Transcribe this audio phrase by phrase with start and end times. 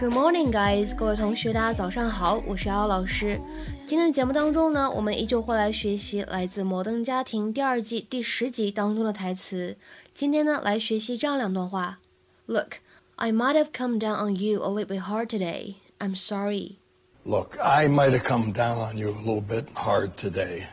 [0.00, 0.94] Good morning, guys！
[0.94, 3.40] 各位同学，大家早上好，我是瑶老师。
[3.84, 9.76] 今天的节目当中呢，我们依旧会来学习来自《摩登家庭》第二季第十集当中的台词。
[10.14, 11.98] 今天呢，来学习这样两段话。
[12.46, 12.74] Look,
[13.16, 15.74] I might have come down on you a little bit hard today.
[15.98, 16.76] I'm sorry.
[17.24, 20.68] Look, I might have come down on you a little bit hard today.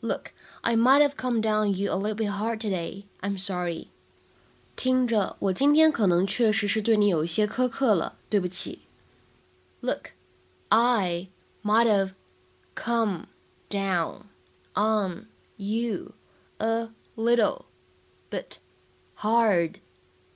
[0.00, 0.32] Look,
[0.62, 3.04] I might have come down on you a little bit hard today.
[3.20, 3.90] I'm sorry.
[4.76, 8.82] 听着，我今天可能确实是对你有一些苛刻了，对不起。
[9.80, 10.10] Look,
[10.68, 11.28] I
[11.64, 12.10] might have
[12.74, 13.28] come
[13.70, 14.24] down
[14.74, 16.12] on you
[16.58, 17.62] a little
[18.30, 18.58] bit
[19.16, 19.76] hard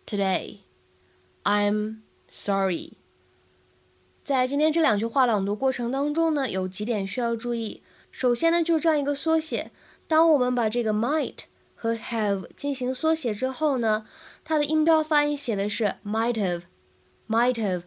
[0.07, 0.61] today.
[1.45, 2.93] I'm sorry.
[4.25, 7.83] 在今天这两句话朗读过程当中呢，有几点需要注意。
[8.11, 9.71] 首先呢，就是这样一个缩写，
[10.07, 11.41] 当我们把这个 might
[11.83, 14.05] 和 have 进行缩写之后呢，
[14.45, 17.85] 它的音标发音写的是 might have，might have，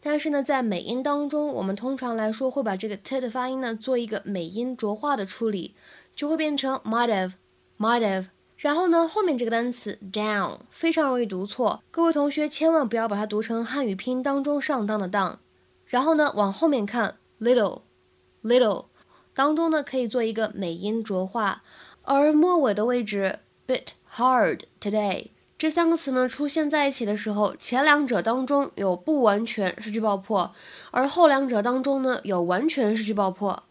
[0.00, 5.74] 但是呢，在美音当中，我们通常来说会把这个 t 的发音呢做一个美音浊化的处理，
[6.16, 8.28] 就会变成 might have，might have。
[8.56, 15.38] 然后呢，后面这个单词 down 非常容易读错，各位同学千万不要把它读成汉语拼音当中上当的当。
[15.84, 18.86] 然后呢，往后面看 little，little
[19.34, 21.62] 当中呢可以做一个美音浊化。
[22.06, 30.54] 而末尾的位置，bit hard today 这三个词呢出现在一起的时候，前两者当中有不完全失去爆破，
[30.90, 33.62] 而后两者当中呢有完全失去爆破，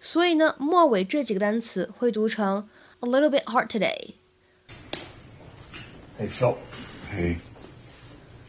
[0.00, 2.66] 所以呢末尾这几个单词会读成
[3.00, 4.14] a little bit hard today。
[6.18, 6.56] Hey, Phil.
[7.14, 7.36] Hey,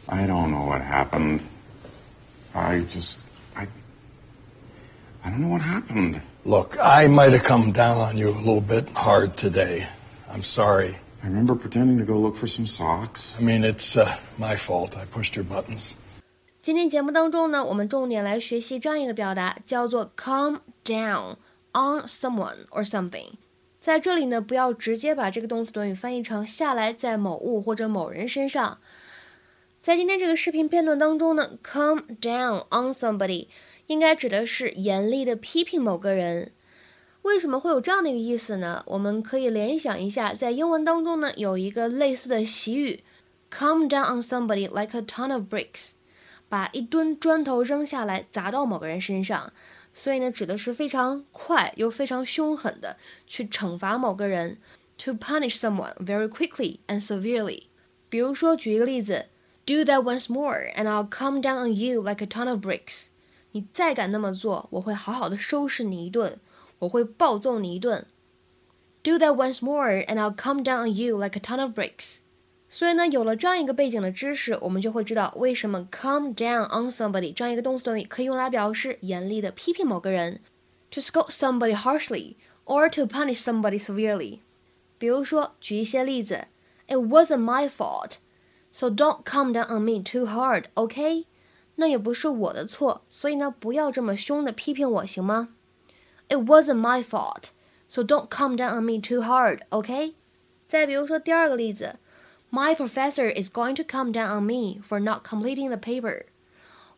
[0.06, 1.40] I don't know what happened.
[2.54, 3.16] I just,
[5.33, 6.21] don't know what happened.
[6.45, 9.87] Look, I might have come down on you a little bit hard today.
[10.31, 10.95] I'm sorry.
[11.21, 13.35] I remember pretending to go look for some socks.
[13.37, 14.95] I mean, it's uh, my fault.
[14.95, 15.93] I pushed your buttons.
[16.61, 21.35] 今天节目当中呢，我们重点来学习这样一个表达，叫做 come down
[21.73, 23.31] on someone or something。
[23.81, 28.77] 在这里呢，不要直接把这个动词短语翻译成下来在某物或者某人身上。
[29.81, 33.47] 在今天这个视频片段当中呢，come down on somebody。
[33.86, 36.52] 应该指的是严厉的批评某个人。
[37.22, 38.82] 为什么会有这样的一个意思呢？
[38.86, 43.02] 我们可以联想一下，在英文当中呢，有一个类似的习语
[43.50, 45.92] ，come down on somebody like a ton of bricks，
[46.48, 49.52] 把一吨砖头扔下来砸到某个人身上。
[49.94, 52.96] 所以呢，指的是非常快又非常凶狠的
[53.26, 54.58] 去惩罚某个人
[54.98, 57.64] ，to punish someone very quickly and severely。
[58.08, 59.26] 比如说，举一个例子
[59.64, 63.06] ，do that once more and I'll come down on you like a ton of bricks。
[63.54, 66.40] 你再敢那么做，我会好好的收拾你一顿，
[66.80, 68.04] 我会暴揍你一顿。
[69.04, 72.18] Do that once more, and I'll come down on you like a ton of bricks。
[72.68, 80.40] 所以呢，有了这样一个背景的知识，我们就会知道为什么 come down on somebody 这样一个动词短语可以用来表示严厉的批评某个人
[80.90, 84.40] ，to scold somebody harshly or to punish somebody severely。
[84.98, 86.48] 比如说，举一些例子
[86.88, 88.14] ，It wasn't my fault,
[88.72, 91.26] so don't come down on me too hard, okay?
[91.75, 95.49] 那也不是我的错，所以呢，不要这么凶的批评我，行吗？
[96.27, 97.51] It wasn't my fault,
[97.87, 100.15] so don't come down on me too hard, OK？
[100.67, 101.95] 再比如说第二个例子，
[102.51, 106.25] My professor is going to come down on me for not completing the paper。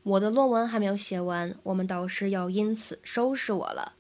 [0.04, 3.94] 我的论文还没有写完，我们导师要因此收拾我了。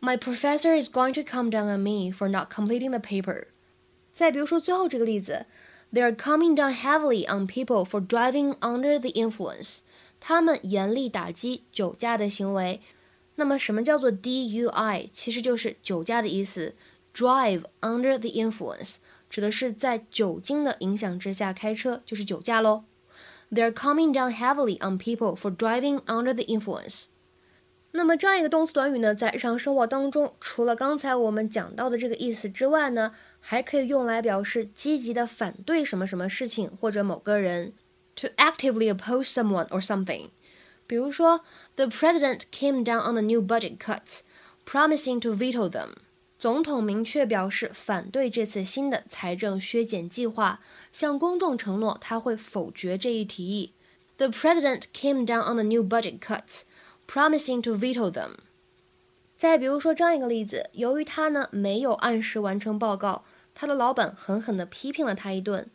[0.00, 3.46] My professor is going to come down on me for not completing the paper。
[4.12, 5.46] 再比如说最后这个例子，
[5.92, 9.78] They are coming down heavily on people for driving under the influence。
[10.25, 12.79] 他们严厉打击酒驾的行为。
[13.35, 15.09] 那么，什么叫做 DUI？
[15.11, 16.75] 其实就是酒驾的意思。
[17.13, 18.95] Drive under the influence
[19.29, 22.85] 指的是在酒精的影响之下开车，就是酒驾喽。
[23.51, 27.07] They're coming down heavily on people for driving under the influence。
[27.91, 37.73] 那么，这样一个动词短语呢，在日常生活当中，除了刚才我们讲到的这个意思之外呢，还可以用来表示积极的反对什么什么事情或者某个人。
[38.16, 40.30] to actively oppose someone or something.
[40.86, 41.42] 比如说，
[41.76, 44.20] The president came down on the new budget cuts,
[44.64, 45.90] promising to veto them.
[46.38, 50.60] 总统明确表示反对这次新的财政削减计划，
[50.92, 53.72] 向公众承诺他会否决这一提议。
[54.16, 56.62] The president came down on the new budget cuts,
[57.06, 58.36] promising to veto them.
[59.36, 63.24] 再比如说这样一个例子，由于他呢没有按时完成报告，
[63.54, 65.68] 他的老板狠狠地批评了他一顿。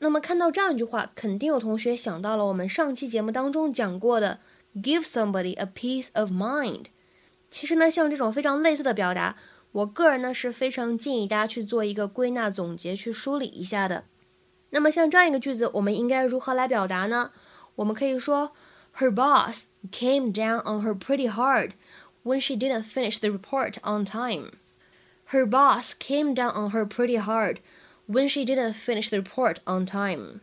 [0.00, 4.40] 那么看到这样一句话，肯定有同学想到了我们上期节目当中讲过的
[4.74, 6.86] “give somebody a peace of mind”。
[7.50, 9.36] 其实呢，像这种非常类似的表达，
[9.72, 14.04] 我个人呢是非常建议大家去做一个归纳总结，去梳理一下的。
[14.70, 17.32] 那么像这样一个句子，我们应该如何来表达呢？
[17.76, 18.52] 我们可以说
[18.98, 21.72] Her boss came down on her pretty hard
[22.24, 24.52] when she didn't finish the report on time.
[25.30, 27.58] Her boss came down on her pretty hard
[28.10, 30.40] when she didn't finish the report on time.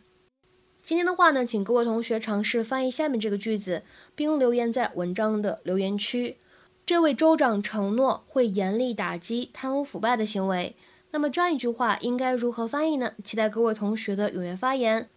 [0.81, 3.83] 今天的话呢，请各位同学尝试翻译下面这个句子，
[4.15, 6.37] 并留言在文章的留言区。
[6.85, 10.77] 这位州长承诺会严厉打击贪污腐败的行为。
[11.11, 13.11] 那么这样一句话应该如何翻译呢？
[13.21, 15.09] 期待各位同学的踊跃发言。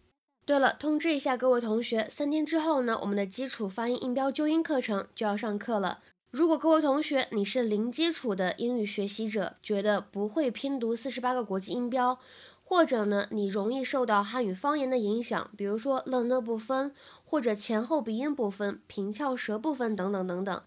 [0.45, 6.01] 对了，通知一下各位同学，三天之后呢，我们的基础发音音标纠音课程就要上课了。
[6.31, 12.21] 如果各位同学你是零基础的英语学习者，觉得不会拼读四十八个国际音标。
[12.63, 16.95] 或者呢，你容易受到汉语方言的影响，比如说冷的不分，
[17.25, 20.63] 或者前后鼻音不分、平翘舌不分等等等等。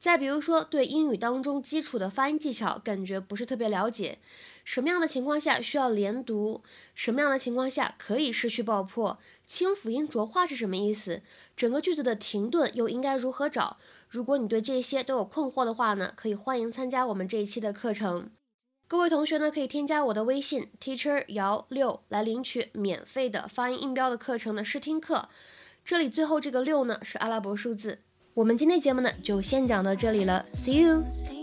[0.00, 4.18] 再比如说，对英语当中基础的发音技巧感觉不是特别了解，
[4.64, 6.62] 什么样的情况下需要连读？
[6.94, 9.18] 什么样的情况下可以失去爆破？
[9.46, 11.20] 清辅音浊化是什么意思？
[11.54, 13.76] 整个句子的停顿又应该如何找？
[14.12, 18.28] 如果你对这些都有困惑的话呢，可以欢迎参加我们这一期的课程。
[18.86, 25.30] 各位同学呢，可以添加我的微信 teacher 姚六来领取免费的发音音标的课程的试听课。
[25.82, 28.00] 这里最后这个六呢是阿拉伯数字。
[28.34, 31.41] 我们今天节目呢就先讲到这里了，See you。